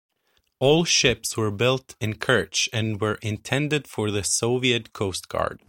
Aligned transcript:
All 0.57 0.83
ships 0.83 1.37
were 1.37 1.51
built 1.51 1.95
in 2.01 2.15
Kerch 2.15 2.67
and 2.73 2.99
were 2.99 3.19
intended 3.21 3.87
for 3.87 4.09
the 4.09 4.23
Soviet 4.23 4.93
Coast 4.93 5.29
Guard. 5.29 5.59